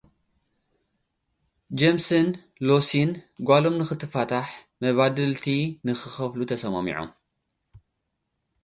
ጃምስን 1.79 2.27
ሉሲን፡ 2.67 3.09
ጓሎም 3.47 3.75
ንኽትፍታሕ 3.81 4.47
መባድልቲ 4.83 5.45
ንኽኸፍሉ 5.87 6.39
ተሰማሚዖም። 6.53 7.09